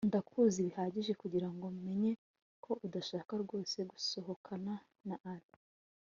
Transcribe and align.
ndakuzi 0.09 0.59
bihagije 0.67 1.11
kugirango 1.21 1.65
menye 1.83 2.11
ko 2.63 2.71
udashaka 2.85 3.31
rwose 3.43 3.77
gusohokana 3.91 4.73
na 5.07 5.15
alain 5.31 5.51